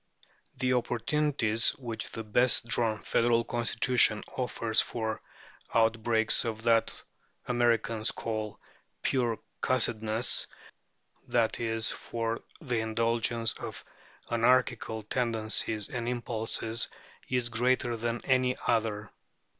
[0.57, 5.21] The opportunities which the best drawn federal constitution offers for
[5.75, 7.03] outbreaks of what
[7.47, 8.59] Americans call
[9.03, 10.47] "pure cussedness"
[11.27, 13.85] that is, for the indulgence of
[14.31, 16.87] anarchical tendencies and impulses
[17.29, 19.11] is greater than in any other.